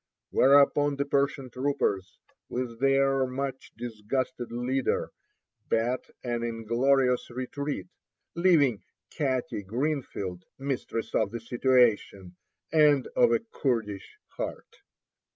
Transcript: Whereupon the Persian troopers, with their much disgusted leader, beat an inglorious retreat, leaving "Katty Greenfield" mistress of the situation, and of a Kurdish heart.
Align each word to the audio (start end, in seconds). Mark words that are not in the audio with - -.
Whereupon 0.31 0.95
the 0.95 1.05
Persian 1.05 1.51
troopers, 1.51 2.17
with 2.49 2.79
their 2.79 3.27
much 3.27 3.71
disgusted 3.77 4.51
leader, 4.51 5.11
beat 5.69 6.09
an 6.23 6.41
inglorious 6.41 7.29
retreat, 7.29 7.85
leaving 8.33 8.81
"Katty 9.11 9.61
Greenfield" 9.61 10.45
mistress 10.57 11.13
of 11.13 11.29
the 11.29 11.39
situation, 11.39 12.35
and 12.71 13.05
of 13.15 13.31
a 13.31 13.41
Kurdish 13.53 14.17
heart. 14.29 14.77